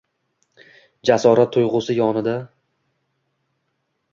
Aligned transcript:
Jasorat 1.09 1.53
tuyg’usi 1.57 1.97
yonida 1.99 2.35